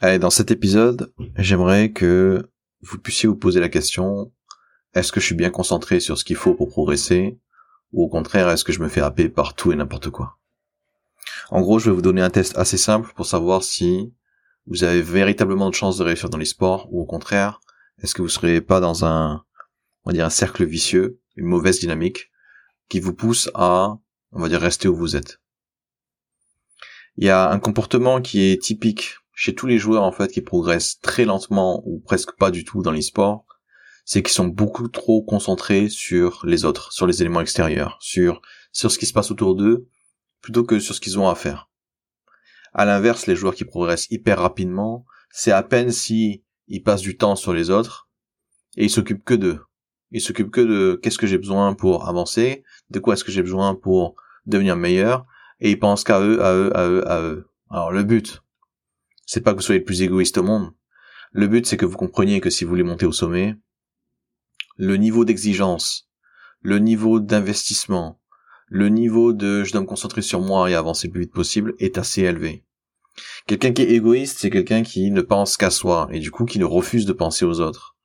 Allez, 0.00 0.20
dans 0.20 0.30
cet 0.30 0.52
épisode, 0.52 1.12
j'aimerais 1.38 1.90
que 1.90 2.48
vous 2.82 2.98
puissiez 2.98 3.28
vous 3.28 3.34
poser 3.34 3.58
la 3.58 3.68
question, 3.68 4.32
est-ce 4.94 5.10
que 5.10 5.18
je 5.18 5.26
suis 5.26 5.34
bien 5.34 5.50
concentré 5.50 5.98
sur 5.98 6.16
ce 6.16 6.22
qu'il 6.24 6.36
faut 6.36 6.54
pour 6.54 6.68
progresser, 6.68 7.40
ou 7.92 8.04
au 8.04 8.08
contraire, 8.08 8.48
est-ce 8.48 8.62
que 8.62 8.72
je 8.72 8.78
me 8.78 8.86
fais 8.86 9.00
happer 9.00 9.28
par 9.28 9.54
tout 9.54 9.72
et 9.72 9.76
n'importe 9.76 10.10
quoi? 10.10 10.38
En 11.50 11.62
gros, 11.62 11.80
je 11.80 11.90
vais 11.90 11.96
vous 11.96 12.02
donner 12.02 12.22
un 12.22 12.30
test 12.30 12.56
assez 12.56 12.76
simple 12.76 13.12
pour 13.16 13.26
savoir 13.26 13.64
si 13.64 14.14
vous 14.68 14.84
avez 14.84 15.02
véritablement 15.02 15.68
de 15.68 15.74
chances 15.74 15.98
de 15.98 16.04
réussir 16.04 16.30
dans 16.30 16.38
les 16.38 16.44
sports, 16.44 16.86
ou 16.92 17.00
au 17.00 17.04
contraire, 17.04 17.60
est-ce 18.00 18.14
que 18.14 18.22
vous 18.22 18.28
serez 18.28 18.60
pas 18.60 18.78
dans 18.78 19.04
un, 19.04 19.42
on 20.04 20.10
va 20.10 20.14
dire 20.14 20.26
un 20.26 20.30
cercle 20.30 20.64
vicieux, 20.64 21.18
une 21.34 21.46
mauvaise 21.46 21.80
dynamique, 21.80 22.30
qui 22.88 23.00
vous 23.00 23.14
pousse 23.14 23.50
à, 23.54 23.98
on 24.30 24.40
va 24.40 24.48
dire, 24.48 24.60
rester 24.60 24.86
où 24.86 24.94
vous 24.94 25.16
êtes. 25.16 25.40
Il 27.16 27.24
y 27.24 27.30
a 27.30 27.50
un 27.50 27.58
comportement 27.58 28.20
qui 28.20 28.42
est 28.42 28.62
typique 28.62 29.16
chez 29.40 29.54
tous 29.54 29.68
les 29.68 29.78
joueurs 29.78 30.02
en 30.02 30.10
fait 30.10 30.32
qui 30.32 30.40
progressent 30.40 30.98
très 30.98 31.24
lentement 31.24 31.80
ou 31.86 32.00
presque 32.00 32.32
pas 32.36 32.50
du 32.50 32.64
tout 32.64 32.82
dans 32.82 32.90
les 32.90 33.02
sports, 33.02 33.46
c'est 34.04 34.20
qu'ils 34.20 34.32
sont 34.32 34.48
beaucoup 34.48 34.88
trop 34.88 35.22
concentrés 35.22 35.88
sur 35.88 36.44
les 36.44 36.64
autres, 36.64 36.92
sur 36.92 37.06
les 37.06 37.20
éléments 37.22 37.40
extérieurs, 37.40 37.98
sur 38.00 38.42
sur 38.72 38.90
ce 38.90 38.98
qui 38.98 39.06
se 39.06 39.12
passe 39.12 39.30
autour 39.30 39.54
d'eux, 39.54 39.86
plutôt 40.40 40.64
que 40.64 40.80
sur 40.80 40.92
ce 40.92 41.00
qu'ils 41.00 41.20
ont 41.20 41.28
à 41.28 41.36
faire. 41.36 41.70
À 42.74 42.84
l'inverse, 42.84 43.28
les 43.28 43.36
joueurs 43.36 43.54
qui 43.54 43.64
progressent 43.64 44.10
hyper 44.10 44.40
rapidement, 44.40 45.06
c'est 45.30 45.52
à 45.52 45.62
peine 45.62 45.92
si 45.92 46.42
ils 46.66 46.82
passent 46.82 47.02
du 47.02 47.16
temps 47.16 47.36
sur 47.36 47.52
les 47.52 47.70
autres 47.70 48.08
et 48.76 48.86
ils 48.86 48.90
s'occupent 48.90 49.24
que 49.24 49.34
d'eux. 49.34 49.60
Ils 50.10 50.20
s'occupent 50.20 50.50
que 50.50 50.62
de 50.62 50.98
qu'est-ce 51.00 51.18
que 51.18 51.28
j'ai 51.28 51.38
besoin 51.38 51.74
pour 51.74 52.08
avancer, 52.08 52.64
de 52.90 52.98
quoi 52.98 53.14
est-ce 53.14 53.22
que 53.22 53.30
j'ai 53.30 53.42
besoin 53.42 53.76
pour 53.76 54.16
devenir 54.46 54.74
meilleur, 54.74 55.26
et 55.60 55.70
ils 55.70 55.78
pensent 55.78 56.02
qu'à 56.02 56.20
eux, 56.20 56.42
à 56.42 56.54
eux, 56.54 56.76
à 56.76 56.88
eux, 56.88 57.08
à 57.08 57.22
eux. 57.22 57.48
Alors 57.70 57.92
le 57.92 58.02
but, 58.02 58.42
c'est 59.28 59.42
pas 59.42 59.52
que 59.52 59.56
vous 59.56 59.62
soyez 59.62 59.80
le 59.80 59.84
plus 59.84 60.00
égoïste 60.00 60.38
au 60.38 60.42
monde. 60.42 60.72
Le 61.32 61.48
but, 61.48 61.66
c'est 61.66 61.76
que 61.76 61.84
vous 61.84 61.98
compreniez 61.98 62.40
que 62.40 62.48
si 62.48 62.64
vous 62.64 62.70
voulez 62.70 62.82
monter 62.82 63.04
au 63.04 63.12
sommet, 63.12 63.54
le 64.78 64.96
niveau 64.96 65.26
d'exigence, 65.26 66.08
le 66.62 66.78
niveau 66.78 67.20
d'investissement, 67.20 68.22
le 68.68 68.88
niveau 68.88 69.34
de 69.34 69.64
je 69.64 69.72
dois 69.72 69.82
me 69.82 69.86
concentrer 69.86 70.22
sur 70.22 70.40
moi 70.40 70.70
et 70.70 70.74
avancer 70.74 71.08
le 71.08 71.12
plus 71.12 71.20
vite 71.22 71.34
possible 71.34 71.74
est 71.78 71.98
assez 71.98 72.22
élevé. 72.22 72.64
Quelqu'un 73.46 73.72
qui 73.72 73.82
est 73.82 73.90
égoïste, 73.90 74.38
c'est 74.38 74.48
quelqu'un 74.48 74.82
qui 74.82 75.10
ne 75.10 75.20
pense 75.20 75.58
qu'à 75.58 75.70
soi 75.70 76.08
et 76.10 76.20
du 76.20 76.30
coup 76.30 76.46
qui 76.46 76.58
ne 76.58 76.64
refuse 76.64 77.04
de 77.04 77.12
penser 77.12 77.44
aux 77.44 77.60
autres. 77.60 77.96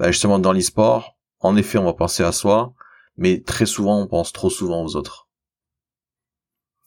Bah 0.00 0.10
justement 0.10 0.40
dans 0.40 0.52
l'e-sport, 0.52 1.16
en 1.38 1.56
effet 1.56 1.78
on 1.78 1.84
va 1.84 1.94
penser 1.94 2.24
à 2.24 2.32
soi, 2.32 2.74
mais 3.16 3.40
très 3.40 3.66
souvent 3.66 4.00
on 4.00 4.08
pense 4.08 4.32
trop 4.32 4.50
souvent 4.50 4.82
aux 4.82 4.96
autres. 4.96 5.25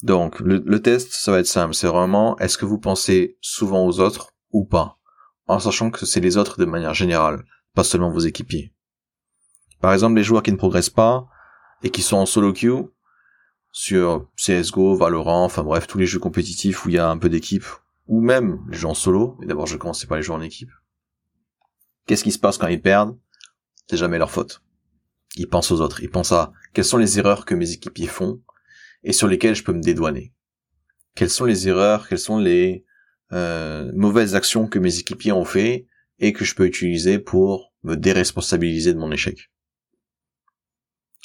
Donc, 0.03 0.39
le, 0.39 0.81
test, 0.81 1.11
ça 1.11 1.31
va 1.31 1.39
être 1.39 1.47
simple. 1.47 1.73
C'est 1.73 1.87
vraiment, 1.87 2.37
est-ce 2.39 2.57
que 2.57 2.65
vous 2.65 2.79
pensez 2.79 3.37
souvent 3.41 3.85
aux 3.85 3.99
autres 3.99 4.33
ou 4.51 4.65
pas? 4.65 4.97
En 5.47 5.59
sachant 5.59 5.91
que 5.91 6.05
c'est 6.05 6.21
les 6.21 6.37
autres 6.37 6.59
de 6.59 6.65
manière 6.65 6.93
générale, 6.93 7.43
pas 7.75 7.83
seulement 7.83 8.11
vos 8.11 8.19
équipiers. 8.19 8.73
Par 9.81 9.93
exemple, 9.93 10.15
les 10.15 10.23
joueurs 10.23 10.43
qui 10.43 10.51
ne 10.51 10.57
progressent 10.57 10.89
pas 10.89 11.27
et 11.83 11.89
qui 11.89 12.01
sont 12.01 12.17
en 12.17 12.25
solo 12.25 12.53
queue, 12.53 12.93
sur 13.71 14.27
CSGO, 14.35 14.95
Valorant, 14.95 15.45
enfin 15.45 15.63
bref, 15.63 15.87
tous 15.87 15.97
les 15.97 16.05
jeux 16.05 16.19
compétitifs 16.19 16.85
où 16.85 16.89
il 16.89 16.95
y 16.95 16.99
a 16.99 17.09
un 17.09 17.17
peu 17.17 17.29
d'équipe, 17.29 17.65
ou 18.07 18.21
même 18.21 18.59
les 18.69 18.77
jeux 18.77 18.87
en 18.87 18.93
solo, 18.93 19.37
et 19.41 19.45
d'abord 19.45 19.67
je 19.67 19.77
commence 19.77 20.03
pas 20.05 20.17
les 20.17 20.23
jeux 20.23 20.33
en 20.33 20.41
équipe. 20.41 20.71
Qu'est-ce 22.05 22.23
qui 22.23 22.31
se 22.31 22.39
passe 22.39 22.57
quand 22.57 22.67
ils 22.67 22.81
perdent? 22.81 23.17
C'est 23.87 23.97
jamais 23.97 24.17
leur 24.17 24.31
faute. 24.31 24.63
Ils 25.35 25.47
pensent 25.47 25.71
aux 25.71 25.81
autres, 25.81 26.01
ils 26.01 26.09
pensent 26.09 26.31
à 26.31 26.51
quelles 26.73 26.85
sont 26.85 26.97
les 26.97 27.19
erreurs 27.19 27.45
que 27.45 27.53
mes 27.53 27.71
équipiers 27.71 28.07
font, 28.07 28.41
et 29.03 29.13
sur 29.13 29.27
lesquels 29.27 29.55
je 29.55 29.63
peux 29.63 29.73
me 29.73 29.81
dédouaner. 29.81 30.33
Quelles 31.15 31.29
sont 31.29 31.45
les 31.45 31.67
erreurs, 31.67 32.07
quelles 32.07 32.19
sont 32.19 32.37
les 32.37 32.85
euh, 33.31 33.91
mauvaises 33.93 34.35
actions 34.35 34.67
que 34.67 34.79
mes 34.79 34.99
équipiers 34.99 35.31
ont 35.31 35.45
fait 35.45 35.87
et 36.19 36.33
que 36.33 36.45
je 36.45 36.55
peux 36.55 36.65
utiliser 36.65 37.19
pour 37.19 37.73
me 37.83 37.95
déresponsabiliser 37.95 38.93
de 38.93 38.99
mon 38.99 39.11
échec? 39.11 39.51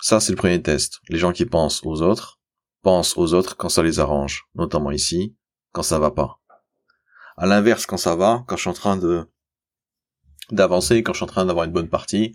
Ça, 0.00 0.20
c'est 0.20 0.32
le 0.32 0.36
premier 0.36 0.60
test. 0.60 1.00
Les 1.08 1.18
gens 1.18 1.32
qui 1.32 1.46
pensent 1.46 1.84
aux 1.84 2.02
autres 2.02 2.40
pensent 2.82 3.16
aux 3.16 3.32
autres 3.32 3.56
quand 3.56 3.70
ça 3.70 3.82
les 3.82 3.98
arrange, 3.98 4.44
notamment 4.54 4.90
ici, 4.90 5.34
quand 5.72 5.82
ça 5.82 5.98
va 5.98 6.10
pas. 6.10 6.40
À 7.36 7.46
l'inverse, 7.46 7.86
quand 7.86 7.96
ça 7.96 8.14
va, 8.14 8.44
quand 8.46 8.56
je 8.56 8.60
suis 8.60 8.70
en 8.70 8.74
train 8.74 8.96
de 8.96 9.26
d'avancer, 10.50 11.02
quand 11.02 11.14
je 11.14 11.18
suis 11.18 11.24
en 11.24 11.28
train 11.28 11.46
d'avoir 11.46 11.64
une 11.64 11.72
bonne 11.72 11.88
partie, 11.88 12.34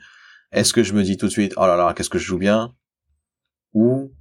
est-ce 0.51 0.73
que 0.73 0.81
je 0.81 0.93
me 0.93 1.03
dis 1.03 1.15
tout 1.15 1.27
de 1.27 1.31
suite, 1.31 1.53
oh 1.57 1.67
là 1.67 1.77
là, 1.77 1.93
qu'est-ce 1.93 2.09
que 2.09 2.17
je 2.17 2.25
joue 2.25 2.39
bien? 2.39 2.75
Ou 3.73 4.11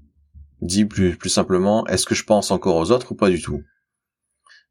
Dit 0.61 0.87
plus, 0.87 1.17
simplement, 1.29 1.87
est-ce 1.87 2.05
que 2.05 2.15
je 2.15 2.25
pense 2.25 2.51
encore 2.51 2.77
aux 2.77 2.91
autres 2.91 3.13
ou 3.13 3.15
pas 3.15 3.31
du 3.31 3.41
tout? 3.41 3.63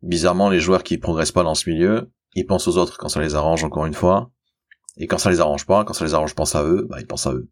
Bizarrement, 0.01 0.49
les 0.49 0.59
joueurs 0.59 0.83
qui 0.83 0.97
progressent 0.97 1.31
pas 1.31 1.43
dans 1.43 1.55
ce 1.55 1.69
milieu, 1.69 2.11
ils 2.35 2.45
pensent 2.45 2.67
aux 2.67 2.77
autres 2.77 2.97
quand 2.97 3.09
ça 3.09 3.21
les 3.21 3.35
arrange 3.35 3.63
encore 3.63 3.85
une 3.85 3.93
fois, 3.93 4.31
et 4.97 5.07
quand 5.07 5.17
ça 5.17 5.31
les 5.31 5.39
arrange 5.39 5.65
pas, 5.65 5.85
quand 5.85 5.93
ça 5.93 6.05
les 6.05 6.13
arrange 6.13 6.35
pense 6.35 6.55
à 6.55 6.63
eux, 6.63 6.85
bah 6.89 6.97
ils 6.99 7.07
pensent 7.07 7.27
à 7.27 7.33
eux. 7.33 7.49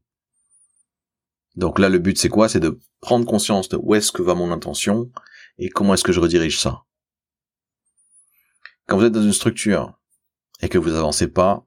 Donc 1.56 1.80
là, 1.80 1.90
le 1.90 2.00
but 2.00 2.18
c'est 2.18 2.30
quoi? 2.30 2.50
C'est 2.50 2.60
de 2.60 2.80
prendre 3.00 3.26
conscience 3.26 3.70
de 3.70 3.78
où 3.78 3.96
est-ce 3.96 4.12
que 4.12 4.22
va 4.22 4.36
mon 4.36 4.52
intention 4.52 5.10
et 5.58 5.70
comment 5.70 5.94
est-ce 5.94 6.04
que 6.04 6.12
je 6.12 6.20
redirige 6.20 6.60
ça. 6.60 6.84
Quand 8.88 8.98
vous 8.98 9.06
êtes 9.06 9.14
dans 9.14 9.24
une 9.24 9.34
structure 9.34 9.98
et 10.62 10.70
que 10.70 10.78
vous 10.78 10.94
avancez 10.94 11.28
pas, 11.28 11.66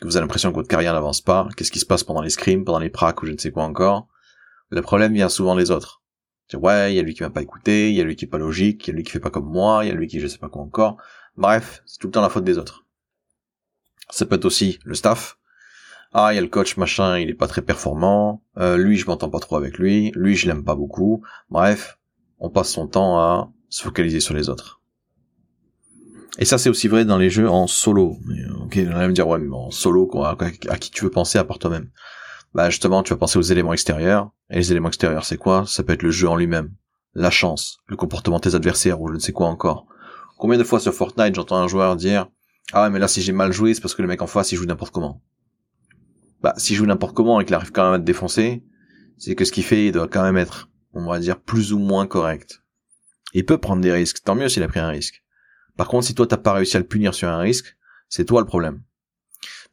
que 0.00 0.06
vous 0.06 0.16
avez 0.16 0.24
l'impression 0.24 0.50
que 0.50 0.56
votre 0.56 0.68
carrière 0.68 0.94
n'avance 0.94 1.20
pas, 1.20 1.48
qu'est-ce 1.56 1.70
qui 1.70 1.78
se 1.78 1.86
passe 1.86 2.02
pendant 2.02 2.22
les 2.22 2.30
scrims, 2.30 2.64
pendant 2.64 2.80
les 2.80 2.90
pracs 2.90 3.22
ou 3.22 3.26
je 3.26 3.32
ne 3.32 3.38
sais 3.38 3.52
quoi 3.52 3.64
encore 3.64 4.08
le 4.74 4.82
problème 4.82 5.14
vient 5.14 5.28
souvent 5.28 5.54
des 5.54 5.70
autres. 5.70 6.02
ouais, 6.52 6.92
il 6.92 6.96
y 6.96 6.98
a 6.98 7.02
lui 7.02 7.14
qui 7.14 7.22
m'a 7.22 7.30
pas 7.30 7.42
écouté, 7.42 7.90
il 7.90 7.94
y 7.94 8.00
a 8.00 8.04
lui 8.04 8.16
qui 8.16 8.24
est 8.24 8.28
pas 8.28 8.38
logique, 8.38 8.86
il 8.86 8.90
y 8.90 8.92
a 8.92 8.96
lui 8.96 9.04
qui 9.04 9.12
fait 9.12 9.20
pas 9.20 9.30
comme 9.30 9.48
moi, 9.48 9.84
il 9.84 9.88
y 9.88 9.90
a 9.90 9.94
lui 9.94 10.08
qui 10.08 10.18
je 10.18 10.26
sais 10.26 10.38
pas 10.38 10.48
quoi 10.48 10.62
encore. 10.62 10.96
Bref, 11.36 11.82
c'est 11.86 11.98
tout 11.98 12.08
le 12.08 12.12
temps 12.12 12.22
la 12.22 12.28
faute 12.28 12.44
des 12.44 12.58
autres. 12.58 12.84
Ça 14.10 14.26
peut 14.26 14.34
être 14.34 14.44
aussi 14.44 14.80
le 14.84 14.94
staff. 14.94 15.38
Ah, 16.12 16.32
il 16.32 16.36
y 16.36 16.38
a 16.38 16.42
le 16.42 16.48
coach 16.48 16.76
machin, 16.76 17.18
il 17.18 17.30
est 17.30 17.34
pas 17.34 17.46
très 17.46 17.62
performant. 17.62 18.42
Euh, 18.58 18.76
lui, 18.76 18.96
je 18.96 19.06
m'entends 19.06 19.30
pas 19.30 19.40
trop 19.40 19.56
avec 19.56 19.78
lui. 19.78 20.12
Lui, 20.14 20.36
je 20.36 20.46
l'aime 20.46 20.64
pas 20.64 20.74
beaucoup. 20.74 21.24
Bref, 21.50 21.98
on 22.38 22.50
passe 22.50 22.70
son 22.70 22.86
temps 22.88 23.18
à 23.18 23.52
se 23.68 23.82
focaliser 23.82 24.20
sur 24.20 24.34
les 24.34 24.48
autres. 24.48 24.80
Et 26.38 26.44
ça, 26.44 26.58
c'est 26.58 26.68
aussi 26.68 26.88
vrai 26.88 27.04
dans 27.04 27.18
les 27.18 27.30
jeux 27.30 27.48
en 27.48 27.68
solo. 27.68 28.18
ok, 28.60 28.78
on 28.88 28.94
va 28.94 29.08
me 29.08 29.12
dire 29.12 29.26
ouais, 29.28 29.38
mais 29.38 29.54
en 29.54 29.70
solo, 29.70 30.10
à 30.24 30.78
qui 30.78 30.90
tu 30.90 31.04
veux 31.04 31.10
penser 31.10 31.38
à 31.38 31.44
part 31.44 31.58
toi-même 31.60 31.90
bah 32.54 32.70
justement, 32.70 33.02
tu 33.02 33.12
vas 33.12 33.18
penser 33.18 33.38
aux 33.38 33.42
éléments 33.42 33.72
extérieurs. 33.72 34.30
Et 34.48 34.56
les 34.56 34.70
éléments 34.70 34.88
extérieurs, 34.88 35.24
c'est 35.24 35.36
quoi? 35.36 35.64
Ça 35.66 35.82
peut 35.82 35.92
être 35.92 36.02
le 36.02 36.12
jeu 36.12 36.28
en 36.28 36.36
lui-même, 36.36 36.72
la 37.12 37.30
chance, 37.30 37.78
le 37.86 37.96
comportement 37.96 38.36
de 38.36 38.42
tes 38.42 38.54
adversaires 38.54 39.00
ou 39.00 39.08
je 39.08 39.14
ne 39.14 39.18
sais 39.18 39.32
quoi 39.32 39.48
encore. 39.48 39.86
Combien 40.38 40.58
de 40.58 40.64
fois 40.64 40.80
sur 40.80 40.94
Fortnite 40.94 41.34
j'entends 41.34 41.56
un 41.56 41.68
joueur 41.68 41.96
dire 41.96 42.28
ah 42.72 42.88
mais 42.90 42.98
là 42.98 43.08
si 43.08 43.22
j'ai 43.22 43.32
mal 43.32 43.52
joué 43.52 43.74
c'est 43.74 43.80
parce 43.80 43.94
que 43.94 44.02
le 44.02 44.08
mec 44.08 44.22
en 44.22 44.26
face 44.26 44.52
il 44.52 44.56
joue 44.56 44.66
n'importe 44.66 44.92
comment. 44.92 45.22
Bah 46.42 46.54
s'il 46.56 46.76
joue 46.76 46.86
n'importe 46.86 47.14
comment 47.14 47.40
et 47.40 47.44
qu'il 47.44 47.54
arrive 47.54 47.72
quand 47.72 47.84
même 47.84 47.94
à 47.94 47.98
te 47.98 48.04
défoncer, 48.04 48.64
c'est 49.18 49.34
que 49.34 49.44
ce 49.44 49.52
qu'il 49.52 49.64
fait 49.64 49.86
il 49.86 49.92
doit 49.92 50.08
quand 50.08 50.22
même 50.22 50.36
être, 50.36 50.70
on 50.92 51.08
va 51.08 51.18
dire, 51.18 51.40
plus 51.40 51.72
ou 51.72 51.78
moins 51.78 52.06
correct. 52.06 52.62
Il 53.32 53.44
peut 53.44 53.58
prendre 53.58 53.82
des 53.82 53.92
risques, 53.92 54.22
tant 54.24 54.34
mieux 54.34 54.48
s'il 54.48 54.62
a 54.62 54.68
pris 54.68 54.80
un 54.80 54.88
risque. 54.88 55.24
Par 55.76 55.88
contre 55.88 56.06
si 56.06 56.14
toi 56.14 56.26
t'as 56.26 56.36
pas 56.36 56.52
réussi 56.52 56.76
à 56.76 56.80
le 56.80 56.86
punir 56.86 57.14
sur 57.14 57.28
un 57.28 57.38
risque, 57.38 57.76
c'est 58.08 58.24
toi 58.24 58.40
le 58.40 58.46
problème. 58.46 58.82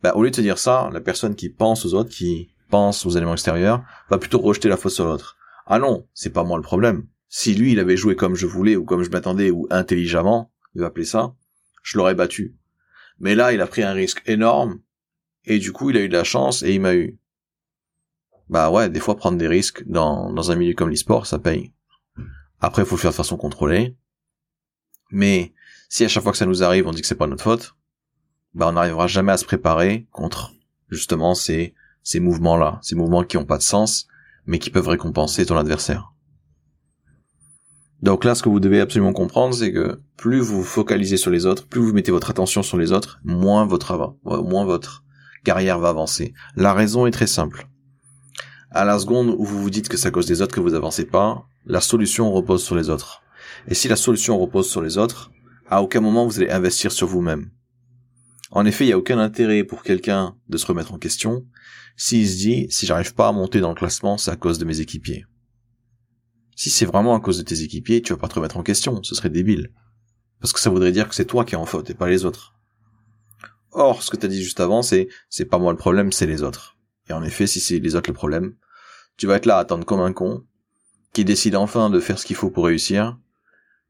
Bah 0.01 0.13
au 0.15 0.23
lieu 0.23 0.31
de 0.31 0.35
te 0.35 0.41
dire 0.41 0.57
ça, 0.57 0.89
la 0.93 1.01
personne 1.01 1.35
qui 1.35 1.49
pense 1.49 1.85
aux 1.85 1.93
autres, 1.93 2.09
qui 2.09 2.53
pense 2.71 3.05
aux 3.05 3.11
éléments 3.11 3.33
extérieurs, 3.33 3.83
va 4.09 4.17
plutôt 4.17 4.39
rejeter 4.39 4.69
la 4.69 4.77
faute 4.77 4.93
sur 4.93 5.05
l'autre. 5.05 5.37
Ah 5.67 5.77
non, 5.77 6.07
c'est 6.13 6.33
pas 6.33 6.43
moi 6.43 6.57
le 6.57 6.63
problème. 6.63 7.05
Si 7.29 7.53
lui, 7.53 7.73
il 7.73 7.79
avait 7.79 7.97
joué 7.97 8.15
comme 8.15 8.35
je 8.35 8.47
voulais 8.47 8.75
ou 8.75 8.83
comme 8.83 9.03
je 9.03 9.09
m'attendais 9.09 9.51
ou 9.51 9.67
intelligemment, 9.69 10.51
il 10.73 10.81
va 10.81 10.87
appeler 10.87 11.05
ça, 11.05 11.35
je 11.83 11.97
l'aurais 11.97 12.15
battu. 12.15 12.55
Mais 13.19 13.35
là, 13.35 13.53
il 13.53 13.61
a 13.61 13.67
pris 13.67 13.83
un 13.83 13.93
risque 13.93 14.23
énorme 14.25 14.79
et 15.45 15.59
du 15.59 15.71
coup, 15.71 15.91
il 15.91 15.97
a 15.97 16.01
eu 16.01 16.09
de 16.09 16.17
la 16.17 16.23
chance 16.23 16.63
et 16.63 16.73
il 16.73 16.81
m'a 16.81 16.95
eu. 16.95 17.19
Bah 18.49 18.69
ouais, 18.69 18.89
des 18.89 18.99
fois 18.99 19.15
prendre 19.15 19.37
des 19.37 19.47
risques 19.47 19.83
dans, 19.85 20.33
dans 20.33 20.51
un 20.51 20.55
milieu 20.55 20.73
comme 20.73 20.89
l'e-sport, 20.89 21.25
ça 21.25 21.39
paye. 21.39 21.71
Après, 22.59 22.81
il 22.81 22.85
faut 22.85 22.95
le 22.95 23.01
faire 23.01 23.11
de 23.11 23.15
façon 23.15 23.37
contrôlée. 23.37 23.95
Mais 25.11 25.53
si 25.89 26.03
à 26.03 26.07
chaque 26.07 26.23
fois 26.23 26.31
que 26.31 26.37
ça 26.37 26.45
nous 26.45 26.63
arrive, 26.63 26.87
on 26.87 26.91
dit 26.91 27.01
que 27.01 27.07
c'est 27.07 27.15
pas 27.15 27.27
notre 27.27 27.43
faute, 27.43 27.75
bah 28.53 28.67
on 28.67 28.73
n'arrivera 28.73 29.07
jamais 29.07 29.31
à 29.31 29.37
se 29.37 29.45
préparer 29.45 30.07
contre 30.11 30.53
justement 30.89 31.33
ces 31.33 31.73
ces 32.03 32.19
mouvements-là, 32.19 32.79
ces 32.81 32.95
mouvements 32.95 33.23
qui 33.23 33.37
ont 33.37 33.45
pas 33.45 33.57
de 33.57 33.63
sens, 33.63 34.07
mais 34.45 34.59
qui 34.59 34.69
peuvent 34.69 34.87
récompenser 34.87 35.45
ton 35.45 35.57
adversaire. 35.57 36.11
Donc 38.01 38.23
là, 38.23 38.33
ce 38.33 38.41
que 38.41 38.49
vous 38.49 38.59
devez 38.59 38.81
absolument 38.81 39.13
comprendre, 39.13 39.53
c'est 39.53 39.71
que 39.71 40.01
plus 40.17 40.39
vous 40.39 40.57
vous 40.57 40.63
focalisez 40.63 41.17
sur 41.17 41.29
les 41.29 41.45
autres, 41.45 41.67
plus 41.67 41.81
vous 41.81 41.93
mettez 41.93 42.11
votre 42.11 42.31
attention 42.31 42.63
sur 42.63 42.77
les 42.77 42.91
autres, 42.91 43.19
moins 43.23 43.65
votre 43.65 44.15
moins 44.23 44.65
votre 44.65 45.03
carrière 45.43 45.79
va 45.79 45.89
avancer. 45.89 46.33
La 46.55 46.73
raison 46.73 47.05
est 47.05 47.11
très 47.11 47.27
simple. 47.27 47.67
À 48.71 48.85
la 48.85 48.97
seconde 48.97 49.35
où 49.37 49.43
vous 49.43 49.61
vous 49.61 49.69
dites 49.69 49.89
que 49.89 49.97
c'est 49.97 50.07
à 50.07 50.11
cause 50.11 50.25
des 50.25 50.41
autres 50.41 50.55
que 50.55 50.61
vous 50.61 50.73
avancez 50.73 51.05
pas, 51.05 51.45
la 51.65 51.81
solution 51.81 52.31
repose 52.31 52.63
sur 52.63 52.75
les 52.75 52.89
autres. 52.89 53.21
Et 53.67 53.75
si 53.75 53.87
la 53.87 53.95
solution 53.95 54.39
repose 54.39 54.69
sur 54.69 54.81
les 54.81 54.97
autres, 54.97 55.29
à 55.69 55.83
aucun 55.83 56.01
moment 56.01 56.25
vous 56.25 56.39
allez 56.39 56.49
investir 56.49 56.91
sur 56.91 57.07
vous-même. 57.07 57.51
En 58.51 58.65
effet, 58.65 58.83
il 58.83 58.87
n'y 58.87 58.93
a 58.93 58.97
aucun 58.97 59.17
intérêt 59.17 59.63
pour 59.63 59.81
quelqu'un 59.81 60.35
de 60.49 60.57
se 60.57 60.65
remettre 60.65 60.93
en 60.93 60.97
question 60.97 61.45
s'il 61.95 62.27
se 62.27 62.37
dit 62.37 62.67
si 62.69 62.85
j'arrive 62.85 63.13
pas 63.13 63.29
à 63.29 63.31
monter 63.31 63.59
dans 63.59 63.69
le 63.69 63.75
classement, 63.75 64.17
c'est 64.17 64.31
à 64.31 64.35
cause 64.35 64.57
de 64.57 64.65
mes 64.65 64.81
équipiers. 64.81 65.25
Si 66.55 66.69
c'est 66.69 66.85
vraiment 66.85 67.15
à 67.15 67.19
cause 67.19 67.37
de 67.37 67.43
tes 67.43 67.61
équipiers, 67.61 68.01
tu 68.01 68.13
vas 68.13 68.19
pas 68.19 68.27
te 68.27 68.35
remettre 68.35 68.57
en 68.57 68.63
question, 68.63 69.01
ce 69.03 69.15
serait 69.15 69.29
débile. 69.29 69.71
Parce 70.39 70.51
que 70.51 70.59
ça 70.59 70.69
voudrait 70.69 70.91
dire 70.91 71.07
que 71.07 71.15
c'est 71.15 71.25
toi 71.25 71.45
qui 71.45 71.53
es 71.53 71.57
en 71.57 71.65
faute 71.65 71.89
et 71.89 71.93
pas 71.93 72.09
les 72.09 72.25
autres. 72.25 72.55
Or, 73.71 74.03
ce 74.03 74.11
que 74.11 74.17
tu 74.17 74.25
as 74.25 74.29
dit 74.29 74.43
juste 74.43 74.59
avant, 74.59 74.81
c'est 74.81 75.07
c'est 75.29 75.45
pas 75.45 75.57
moi 75.57 75.71
le 75.71 75.77
problème, 75.77 76.11
c'est 76.11 76.27
les 76.27 76.43
autres. 76.43 76.77
Et 77.09 77.13
en 77.13 77.23
effet, 77.23 77.47
si 77.47 77.59
c'est 77.61 77.79
les 77.79 77.95
autres 77.95 78.09
le 78.09 78.15
problème, 78.15 78.55
tu 79.15 79.27
vas 79.27 79.35
être 79.35 79.45
là 79.45 79.57
à 79.57 79.59
attendre 79.59 79.85
comme 79.85 80.01
un 80.01 80.11
con, 80.11 80.43
qui 81.13 81.23
décide 81.23 81.55
enfin 81.55 81.89
de 81.89 81.99
faire 81.99 82.19
ce 82.19 82.25
qu'il 82.25 82.35
faut 82.35 82.49
pour 82.49 82.65
réussir, 82.65 83.17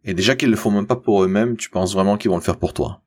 et 0.04 0.14
déjà 0.14 0.36
qu'ils 0.36 0.50
le 0.50 0.56
font 0.56 0.72
même 0.72 0.88
pas 0.88 0.96
pour 0.96 1.24
eux-mêmes, 1.24 1.58
tu 1.58 1.70
penses 1.70 1.94
vraiment 1.94 2.18
qu'ils 2.18 2.30
vont 2.30 2.38
le 2.38 2.44
faire 2.44 2.58
pour 2.58 2.74
toi. 2.74 3.02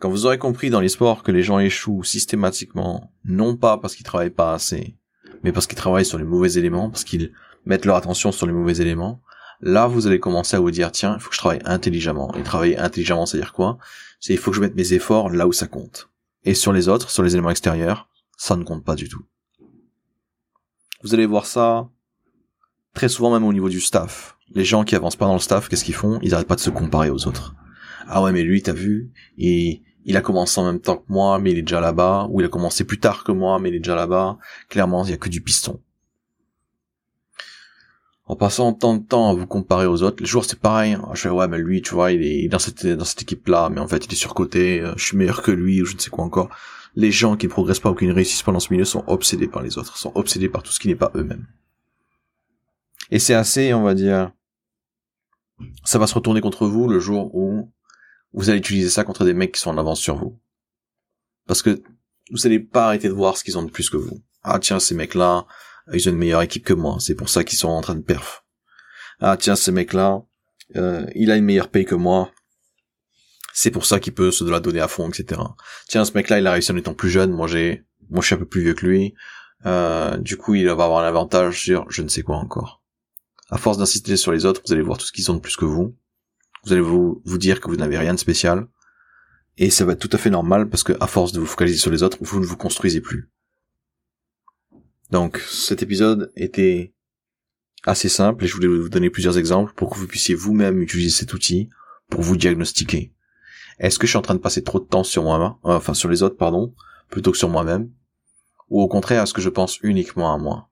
Quand 0.00 0.08
vous 0.08 0.24
aurez 0.24 0.38
compris 0.38 0.70
dans 0.70 0.80
les 0.80 0.88
sports 0.88 1.22
que 1.22 1.30
les 1.30 1.42
gens 1.42 1.58
échouent 1.58 2.02
systématiquement, 2.04 3.12
non 3.26 3.54
pas 3.54 3.76
parce 3.76 3.94
qu'ils 3.94 4.06
travaillent 4.06 4.30
pas 4.30 4.54
assez, 4.54 4.96
mais 5.44 5.52
parce 5.52 5.66
qu'ils 5.66 5.76
travaillent 5.76 6.06
sur 6.06 6.16
les 6.16 6.24
mauvais 6.24 6.54
éléments, 6.54 6.88
parce 6.88 7.04
qu'ils 7.04 7.34
mettent 7.66 7.84
leur 7.84 7.96
attention 7.96 8.32
sur 8.32 8.46
les 8.46 8.52
mauvais 8.54 8.78
éléments, 8.78 9.20
là 9.60 9.86
vous 9.86 10.06
allez 10.06 10.18
commencer 10.18 10.56
à 10.56 10.60
vous 10.60 10.70
dire 10.70 10.90
tiens, 10.90 11.16
il 11.18 11.20
faut 11.20 11.28
que 11.28 11.34
je 11.34 11.40
travaille 11.40 11.60
intelligemment. 11.66 12.34
Et 12.34 12.42
travailler 12.42 12.78
intelligemment, 12.78 13.26
c'est-à-dire 13.26 13.52
quoi? 13.52 13.76
C'est 14.20 14.32
il 14.32 14.38
faut 14.38 14.50
que 14.50 14.56
je 14.56 14.62
mette 14.62 14.74
mes 14.74 14.94
efforts 14.94 15.28
là 15.28 15.46
où 15.46 15.52
ça 15.52 15.66
compte. 15.66 16.08
Et 16.44 16.54
sur 16.54 16.72
les 16.72 16.88
autres, 16.88 17.10
sur 17.10 17.22
les 17.22 17.34
éléments 17.34 17.50
extérieurs, 17.50 18.08
ça 18.38 18.56
ne 18.56 18.64
compte 18.64 18.86
pas 18.86 18.94
du 18.94 19.06
tout. 19.06 19.22
Vous 21.02 21.12
allez 21.12 21.26
voir 21.26 21.44
ça 21.44 21.90
très 22.94 23.10
souvent 23.10 23.30
même 23.30 23.44
au 23.44 23.52
niveau 23.52 23.68
du 23.68 23.82
staff. 23.82 24.38
Les 24.54 24.64
gens 24.64 24.84
qui 24.84 24.96
avancent 24.96 25.16
pas 25.16 25.26
dans 25.26 25.34
le 25.34 25.40
staff, 25.40 25.68
qu'est-ce 25.68 25.84
qu'ils 25.84 25.94
font? 25.94 26.18
Ils 26.22 26.34
arrêtent 26.34 26.48
pas 26.48 26.56
de 26.56 26.60
se 26.60 26.70
comparer 26.70 27.10
aux 27.10 27.26
autres. 27.26 27.54
Ah 28.08 28.22
ouais, 28.22 28.32
mais 28.32 28.42
lui, 28.42 28.62
t'as 28.62 28.72
vu 28.72 29.12
Et 29.36 29.82
il 30.04 30.16
a 30.16 30.20
commencé 30.20 30.60
en 30.60 30.64
même 30.64 30.80
temps 30.80 30.96
que 30.96 31.12
moi, 31.12 31.38
mais 31.38 31.52
il 31.52 31.58
est 31.58 31.62
déjà 31.62 31.80
là-bas. 31.80 32.26
Ou 32.30 32.40
il 32.40 32.46
a 32.46 32.48
commencé 32.48 32.84
plus 32.84 32.98
tard 32.98 33.24
que 33.24 33.32
moi, 33.32 33.58
mais 33.58 33.68
il 33.68 33.76
est 33.76 33.80
déjà 33.80 33.94
là-bas. 33.94 34.38
Clairement, 34.68 35.04
il 35.04 35.10
y 35.10 35.14
a 35.14 35.16
que 35.16 35.28
du 35.28 35.40
piston. 35.40 35.80
En 38.26 38.36
passant 38.36 38.72
tant 38.72 38.94
de 38.94 39.02
temps 39.02 39.30
à 39.30 39.34
vous 39.34 39.46
comparer 39.46 39.86
aux 39.86 40.04
autres, 40.04 40.18
les 40.20 40.26
jours 40.26 40.44
c'est 40.44 40.58
pareil. 40.58 40.92
Hein. 40.92 41.08
Je 41.14 41.22
fais 41.22 41.30
ouais, 41.30 41.48
mais 41.48 41.58
lui, 41.58 41.82
tu 41.82 41.94
vois, 41.94 42.12
il 42.12 42.22
est 42.22 42.48
dans 42.48 42.60
cette 42.60 42.86
dans 42.86 43.04
cette 43.04 43.22
équipe-là, 43.22 43.70
mais 43.70 43.80
en 43.80 43.88
fait, 43.88 44.06
il 44.06 44.12
est 44.12 44.16
surcoté. 44.16 44.80
Euh, 44.80 44.92
je 44.96 45.04
suis 45.04 45.16
meilleur 45.16 45.42
que 45.42 45.50
lui, 45.50 45.82
ou 45.82 45.84
je 45.84 45.96
ne 45.96 45.98
sais 46.00 46.10
quoi 46.10 46.24
encore. 46.24 46.48
Les 46.94 47.10
gens 47.10 47.36
qui 47.36 47.46
ne 47.46 47.50
progressent 47.50 47.80
pas 47.80 47.90
ou 47.90 47.94
qui 47.94 48.06
ne 48.06 48.12
réussissent 48.12 48.42
pas 48.42 48.52
dans 48.52 48.60
ce 48.60 48.72
milieu 48.72 48.84
sont 48.84 49.04
obsédés 49.08 49.48
par 49.48 49.62
les 49.62 49.78
autres, 49.78 49.96
sont 49.96 50.12
obsédés 50.14 50.48
par 50.48 50.62
tout 50.62 50.70
ce 50.72 50.78
qui 50.80 50.88
n'est 50.88 50.94
pas 50.94 51.10
eux-mêmes. 51.16 51.46
Et 53.10 53.18
c'est 53.18 53.34
assez, 53.34 53.74
on 53.74 53.82
va 53.82 53.94
dire, 53.94 54.30
ça 55.84 55.98
va 55.98 56.06
se 56.06 56.14
retourner 56.14 56.40
contre 56.40 56.66
vous 56.66 56.88
le 56.88 57.00
jour 57.00 57.34
où 57.34 57.68
vous 58.32 58.50
allez 58.50 58.58
utiliser 58.58 58.90
ça 58.90 59.04
contre 59.04 59.24
des 59.24 59.34
mecs 59.34 59.52
qui 59.52 59.60
sont 59.60 59.70
en 59.70 59.78
avance 59.78 60.00
sur 60.00 60.16
vous. 60.16 60.38
Parce 61.46 61.62
que 61.62 61.82
vous 62.30 62.46
allez 62.46 62.60
pas 62.60 62.86
arrêter 62.86 63.08
de 63.08 63.12
voir 63.12 63.36
ce 63.36 63.44
qu'ils 63.44 63.58
ont 63.58 63.62
de 63.62 63.70
plus 63.70 63.90
que 63.90 63.96
vous. 63.96 64.22
Ah 64.42 64.58
tiens, 64.58 64.78
ces 64.78 64.94
mecs-là, 64.94 65.46
ils 65.92 66.08
ont 66.08 66.12
une 66.12 66.18
meilleure 66.18 66.42
équipe 66.42 66.64
que 66.64 66.72
moi, 66.72 66.96
c'est 67.00 67.14
pour 67.14 67.28
ça 67.28 67.44
qu'ils 67.44 67.58
sont 67.58 67.68
en 67.68 67.80
train 67.80 67.96
de 67.96 68.02
perf. 68.02 68.44
Ah 69.20 69.36
tiens, 69.36 69.56
ces 69.56 69.72
mecs-là, 69.72 70.22
euh, 70.76 71.04
il 71.14 71.30
a 71.30 71.36
une 71.36 71.44
meilleure 71.44 71.68
paye 71.68 71.84
que 71.84 71.94
moi, 71.94 72.30
c'est 73.52 73.70
pour 73.70 73.84
ça 73.84 73.98
qu'il 73.98 74.14
peut 74.14 74.30
se 74.30 74.44
donner 74.44 74.80
à 74.80 74.88
fond, 74.88 75.08
etc. 75.08 75.40
Tiens, 75.88 76.04
ce 76.04 76.12
mec-là, 76.12 76.38
il 76.38 76.46
a 76.46 76.52
réussi 76.52 76.72
en 76.72 76.76
étant 76.76 76.94
plus 76.94 77.10
jeune, 77.10 77.32
moi 77.32 77.48
j'ai, 77.48 77.84
moi 78.08 78.22
je 78.22 78.26
suis 78.26 78.34
un 78.34 78.38
peu 78.38 78.46
plus 78.46 78.62
vieux 78.62 78.74
que 78.74 78.86
lui, 78.86 79.14
euh, 79.66 80.16
du 80.16 80.36
coup 80.36 80.54
il 80.54 80.66
va 80.66 80.72
avoir 80.72 80.98
un 80.98 81.06
avantage 81.06 81.60
sur 81.60 81.90
je 81.90 82.02
ne 82.02 82.08
sais 82.08 82.22
quoi 82.22 82.36
encore 82.36 82.80
à 83.50 83.58
force 83.58 83.78
d'insister 83.78 84.16
sur 84.16 84.32
les 84.32 84.46
autres, 84.46 84.62
vous 84.64 84.72
allez 84.72 84.82
voir 84.82 84.98
tout 84.98 85.06
ce 85.06 85.12
qu'ils 85.12 85.30
ont 85.30 85.34
de 85.34 85.40
plus 85.40 85.56
que 85.56 85.64
vous. 85.64 85.96
Vous 86.64 86.72
allez 86.72 86.82
vous, 86.82 87.22
dire 87.24 87.60
que 87.60 87.68
vous 87.68 87.76
n'avez 87.76 87.98
rien 87.98 88.14
de 88.14 88.18
spécial. 88.18 88.66
Et 89.56 89.70
ça 89.70 89.84
va 89.84 89.92
être 89.92 89.98
tout 89.98 90.14
à 90.14 90.18
fait 90.18 90.30
normal 90.30 90.68
parce 90.68 90.82
que 90.82 90.92
à 91.00 91.06
force 91.06 91.32
de 91.32 91.40
vous 91.40 91.46
focaliser 91.46 91.78
sur 91.78 91.90
les 91.90 92.02
autres, 92.02 92.18
vous 92.20 92.40
ne 92.40 92.46
vous 92.46 92.56
construisez 92.56 93.00
plus. 93.00 93.30
Donc 95.10 95.38
cet 95.38 95.82
épisode 95.82 96.32
était 96.36 96.94
assez 97.84 98.08
simple 98.08 98.44
et 98.44 98.46
je 98.46 98.54
voulais 98.54 98.68
vous 98.68 98.88
donner 98.88 99.10
plusieurs 99.10 99.38
exemples 99.38 99.72
pour 99.74 99.90
que 99.90 99.98
vous 99.98 100.06
puissiez 100.06 100.34
vous-même 100.34 100.80
utiliser 100.80 101.10
cet 101.10 101.34
outil 101.34 101.68
pour 102.08 102.22
vous 102.22 102.36
diagnostiquer. 102.36 103.12
Est-ce 103.78 103.98
que 103.98 104.06
je 104.06 104.12
suis 104.12 104.18
en 104.18 104.22
train 104.22 104.34
de 104.34 104.40
passer 104.40 104.62
trop 104.62 104.78
de 104.78 104.84
temps 104.84 105.04
sur 105.04 105.22
moi, 105.22 105.58
euh, 105.64 105.76
enfin 105.76 105.94
sur 105.94 106.08
les 106.08 106.22
autres, 106.22 106.36
pardon, 106.36 106.74
plutôt 107.08 107.32
que 107.32 107.38
sur 107.38 107.48
moi-même, 107.48 107.90
ou 108.68 108.80
au 108.80 108.88
contraire 108.88 109.22
est-ce 109.22 109.34
que 109.34 109.40
je 109.40 109.48
pense 109.48 109.78
uniquement 109.82 110.34
à 110.34 110.38
moi? 110.38 110.70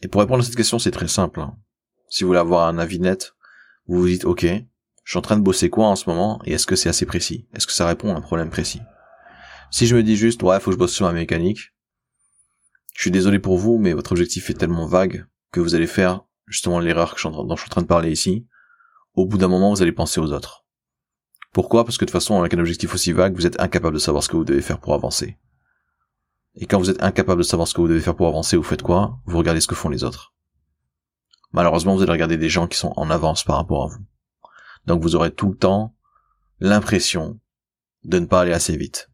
Et 0.00 0.08
pour 0.08 0.20
répondre 0.20 0.42
à 0.42 0.44
cette 0.44 0.56
question, 0.56 0.78
c'est 0.78 0.90
très 0.90 1.08
simple. 1.08 1.40
Hein. 1.40 1.56
Si 2.08 2.24
vous 2.24 2.28
voulez 2.28 2.40
avoir 2.40 2.68
un 2.68 2.78
avis 2.78 3.00
net, 3.00 3.34
vous 3.88 4.00
vous 4.00 4.06
dites, 4.06 4.24
ok, 4.24 4.44
je 4.44 5.10
suis 5.10 5.18
en 5.18 5.22
train 5.22 5.36
de 5.36 5.42
bosser 5.42 5.70
quoi 5.70 5.86
en 5.86 5.96
ce 5.96 6.08
moment, 6.08 6.40
et 6.44 6.52
est-ce 6.52 6.66
que 6.66 6.76
c'est 6.76 6.88
assez 6.88 7.06
précis? 7.06 7.48
Est-ce 7.54 7.66
que 7.66 7.72
ça 7.72 7.86
répond 7.86 8.14
à 8.14 8.18
un 8.18 8.20
problème 8.20 8.50
précis? 8.50 8.80
Si 9.70 9.86
je 9.86 9.96
me 9.96 10.02
dis 10.02 10.16
juste, 10.16 10.42
ouais, 10.42 10.60
faut 10.60 10.70
que 10.70 10.74
je 10.74 10.78
bosse 10.78 10.94
sur 10.94 11.06
ma 11.06 11.12
mécanique, 11.12 11.72
je 12.94 13.02
suis 13.02 13.10
désolé 13.10 13.38
pour 13.38 13.58
vous, 13.58 13.78
mais 13.78 13.92
votre 13.92 14.12
objectif 14.12 14.50
est 14.50 14.54
tellement 14.54 14.86
vague 14.86 15.26
que 15.52 15.60
vous 15.60 15.74
allez 15.74 15.86
faire 15.86 16.22
justement 16.46 16.80
l'erreur 16.80 17.16
dont 17.22 17.56
je 17.56 17.60
suis 17.60 17.68
en 17.68 17.70
train 17.70 17.82
de 17.82 17.86
parler 17.86 18.10
ici. 18.10 18.46
Au 19.14 19.24
bout 19.24 19.38
d'un 19.38 19.48
moment, 19.48 19.70
vous 19.70 19.82
allez 19.82 19.92
penser 19.92 20.20
aux 20.20 20.32
autres. 20.32 20.66
Pourquoi? 21.52 21.84
Parce 21.84 21.96
que 21.96 22.04
de 22.04 22.10
toute 22.10 22.12
façon, 22.12 22.38
avec 22.38 22.54
un 22.54 22.58
objectif 22.58 22.94
aussi 22.94 23.12
vague, 23.12 23.34
vous 23.34 23.46
êtes 23.46 23.60
incapable 23.60 23.94
de 23.94 24.00
savoir 24.00 24.22
ce 24.22 24.28
que 24.28 24.36
vous 24.36 24.44
devez 24.44 24.62
faire 24.62 24.80
pour 24.80 24.94
avancer. 24.94 25.38
Et 26.54 26.66
quand 26.66 26.78
vous 26.78 26.90
êtes 26.90 27.02
incapable 27.02 27.42
de 27.42 27.46
savoir 27.46 27.68
ce 27.68 27.74
que 27.74 27.80
vous 27.80 27.88
devez 27.88 28.00
faire 28.00 28.16
pour 28.16 28.26
avancer, 28.26 28.56
vous 28.56 28.62
faites 28.62 28.82
quoi? 28.82 29.20
Vous 29.26 29.38
regardez 29.38 29.60
ce 29.60 29.66
que 29.66 29.74
font 29.74 29.88
les 29.88 30.04
autres. 30.04 30.34
Malheureusement, 31.52 31.94
vous 31.94 32.02
allez 32.02 32.12
regarder 32.12 32.36
des 32.36 32.48
gens 32.48 32.66
qui 32.66 32.78
sont 32.78 32.92
en 32.96 33.10
avance 33.10 33.44
par 33.44 33.56
rapport 33.56 33.84
à 33.84 33.86
vous. 33.88 34.04
Donc 34.86 35.02
vous 35.02 35.16
aurez 35.16 35.32
tout 35.32 35.50
le 35.50 35.56
temps 35.56 35.94
l'impression 36.60 37.40
de 38.04 38.18
ne 38.18 38.26
pas 38.26 38.42
aller 38.42 38.52
assez 38.52 38.76
vite. 38.76 39.10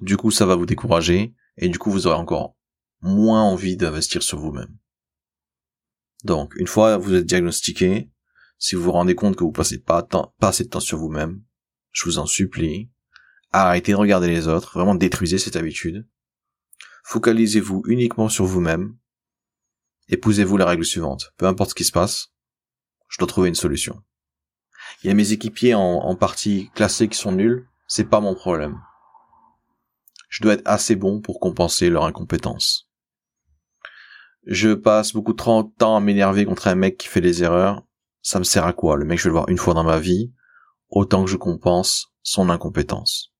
Du 0.00 0.16
coup, 0.16 0.30
ça 0.30 0.46
va 0.46 0.56
vous 0.56 0.66
décourager, 0.66 1.34
et 1.56 1.68
du 1.68 1.78
coup, 1.78 1.90
vous 1.90 2.06
aurez 2.06 2.16
encore 2.16 2.56
moins 3.02 3.42
envie 3.42 3.76
d'investir 3.76 4.22
sur 4.22 4.38
vous-même. 4.38 4.76
Donc, 6.24 6.54
une 6.56 6.66
fois 6.66 6.96
vous 6.96 7.14
êtes 7.14 7.26
diagnostiqué, 7.26 8.10
si 8.58 8.74
vous 8.74 8.82
vous 8.82 8.92
rendez 8.92 9.14
compte 9.14 9.36
que 9.36 9.44
vous 9.44 9.52
passez 9.52 9.78
pas, 9.78 10.02
pas 10.02 10.48
assez 10.48 10.64
de 10.64 10.68
temps 10.68 10.80
sur 10.80 10.98
vous-même, 10.98 11.42
je 11.92 12.04
vous 12.04 12.18
en 12.18 12.26
supplie, 12.26 12.90
arrêtez 13.52 13.92
de 13.92 13.96
regarder 13.96 14.28
les 14.28 14.48
autres, 14.48 14.78
vraiment 14.78 14.94
détruisez 14.94 15.38
cette 15.38 15.56
habitude, 15.56 16.06
Focalisez-vous 17.04 17.82
uniquement 17.86 18.28
sur 18.28 18.44
vous-même. 18.44 18.96
Épousez-vous 20.12 20.56
la 20.56 20.66
règle 20.66 20.84
suivante. 20.84 21.32
Peu 21.36 21.46
importe 21.46 21.70
ce 21.70 21.74
qui 21.76 21.84
se 21.84 21.92
passe, 21.92 22.32
je 23.08 23.18
dois 23.18 23.28
trouver 23.28 23.48
une 23.48 23.54
solution. 23.54 24.02
Il 25.02 25.06
y 25.06 25.10
a 25.10 25.14
mes 25.14 25.30
équipiers 25.30 25.74
en, 25.74 26.16
partie 26.16 26.68
classés 26.74 27.06
qui 27.06 27.16
sont 27.16 27.30
nuls, 27.30 27.68
c'est 27.86 28.10
pas 28.10 28.20
mon 28.20 28.34
problème. 28.34 28.80
Je 30.28 30.42
dois 30.42 30.54
être 30.54 30.66
assez 30.66 30.96
bon 30.96 31.20
pour 31.20 31.38
compenser 31.38 31.90
leur 31.90 32.04
incompétence. 32.04 32.90
Je 34.46 34.74
passe 34.74 35.12
beaucoup 35.12 35.32
trop 35.32 35.62
de 35.62 35.70
temps 35.78 35.96
à 35.96 36.00
m'énerver 36.00 36.44
contre 36.44 36.66
un 36.66 36.74
mec 36.74 36.98
qui 36.98 37.06
fait 37.06 37.20
des 37.20 37.44
erreurs. 37.44 37.84
Ça 38.20 38.40
me 38.40 38.44
sert 38.44 38.66
à 38.66 38.72
quoi? 38.72 38.96
Le 38.96 39.04
mec, 39.04 39.18
je 39.18 39.24
vais 39.24 39.28
le 39.28 39.34
voir 39.34 39.48
une 39.48 39.58
fois 39.58 39.74
dans 39.74 39.84
ma 39.84 40.00
vie, 40.00 40.32
autant 40.88 41.24
que 41.24 41.30
je 41.30 41.36
compense 41.36 42.12
son 42.22 42.50
incompétence. 42.50 43.32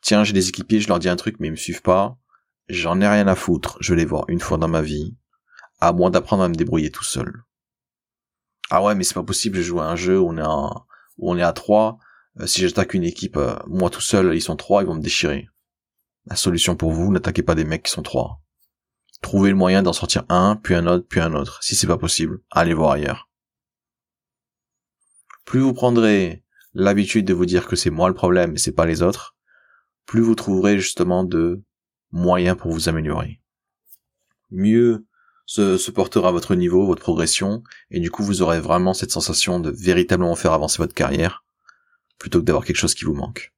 Tiens, 0.00 0.24
j'ai 0.24 0.32
des 0.32 0.48
équipiers, 0.48 0.80
je 0.80 0.88
leur 0.88 0.98
dis 0.98 1.10
un 1.10 1.16
truc, 1.16 1.36
mais 1.38 1.48
ils 1.48 1.52
me 1.52 1.56
suivent 1.56 1.82
pas. 1.82 2.16
J'en 2.68 3.02
ai 3.02 3.08
rien 3.08 3.28
à 3.28 3.34
foutre, 3.34 3.76
je 3.80 3.92
vais 3.92 4.00
les 4.00 4.06
voir 4.06 4.24
une 4.28 4.40
fois 4.40 4.56
dans 4.56 4.68
ma 4.68 4.80
vie, 4.80 5.16
à 5.88 5.92
moins 5.92 6.10
d'apprendre 6.10 6.42
à 6.42 6.48
me 6.48 6.54
débrouiller 6.54 6.90
tout 6.90 7.04
seul. 7.04 7.44
Ah 8.70 8.82
ouais, 8.82 8.94
mais 8.94 9.04
c'est 9.04 9.14
pas 9.14 9.22
possible, 9.22 9.58
je 9.58 9.62
joue 9.62 9.80
à 9.80 9.86
un 9.86 9.96
jeu 9.96 10.18
où 10.18 10.28
on 10.28 11.36
est 11.36 11.42
à, 11.42 11.48
à 11.48 11.52
trois, 11.52 11.98
euh, 12.40 12.46
si 12.46 12.60
j'attaque 12.62 12.94
une 12.94 13.04
équipe, 13.04 13.36
euh, 13.36 13.56
moi 13.66 13.90
tout 13.90 14.00
seul, 14.00 14.34
ils 14.34 14.40
sont 14.40 14.56
trois, 14.56 14.82
ils 14.82 14.86
vont 14.86 14.94
me 14.94 15.02
déchirer. 15.02 15.48
La 16.26 16.36
solution 16.36 16.74
pour 16.74 16.92
vous, 16.92 17.12
n'attaquez 17.12 17.42
pas 17.42 17.54
des 17.54 17.64
mecs 17.64 17.84
qui 17.84 17.92
sont 17.92 18.02
trois. 18.02 18.40
Trouvez 19.20 19.50
le 19.50 19.56
moyen 19.56 19.82
d'en 19.82 19.92
sortir 19.92 20.24
un, 20.28 20.56
puis 20.56 20.74
un 20.74 20.86
autre, 20.86 21.06
puis 21.06 21.20
un 21.20 21.34
autre. 21.34 21.62
Si 21.62 21.76
c'est 21.76 21.86
pas 21.86 21.98
possible, 21.98 22.40
allez 22.50 22.74
voir 22.74 22.92
ailleurs. 22.92 23.28
Plus 25.44 25.60
vous 25.60 25.74
prendrez 25.74 26.44
l'habitude 26.72 27.26
de 27.26 27.34
vous 27.34 27.46
dire 27.46 27.66
que 27.66 27.76
c'est 27.76 27.90
moi 27.90 28.08
le 28.08 28.14
problème 28.14 28.54
et 28.54 28.58
c'est 28.58 28.72
pas 28.72 28.86
les 28.86 29.02
autres, 29.02 29.36
plus 30.06 30.20
vous 30.20 30.34
trouverez 30.34 30.78
justement 30.78 31.24
de 31.24 31.62
moyen 32.10 32.56
pour 32.56 32.72
vous 32.72 32.88
améliorer. 32.88 33.40
Mieux 34.50 35.06
se, 35.46 35.90
portera 35.90 36.30
votre 36.32 36.54
niveau, 36.54 36.86
votre 36.86 37.02
progression, 37.02 37.62
et 37.90 38.00
du 38.00 38.10
coup 38.10 38.22
vous 38.22 38.42
aurez 38.42 38.60
vraiment 38.60 38.94
cette 38.94 39.10
sensation 39.10 39.60
de 39.60 39.70
véritablement 39.70 40.36
faire 40.36 40.52
avancer 40.52 40.78
votre 40.78 40.94
carrière, 40.94 41.44
plutôt 42.18 42.40
que 42.40 42.44
d'avoir 42.44 42.64
quelque 42.64 42.76
chose 42.76 42.94
qui 42.94 43.04
vous 43.04 43.14
manque. 43.14 43.52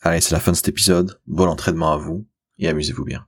Allez, 0.00 0.20
c'est 0.20 0.34
la 0.34 0.40
fin 0.40 0.52
de 0.52 0.56
cet 0.56 0.68
épisode, 0.68 1.20
bon 1.26 1.48
entraînement 1.48 1.92
à 1.92 1.96
vous, 1.96 2.26
et 2.58 2.68
amusez-vous 2.68 3.04
bien. 3.04 3.26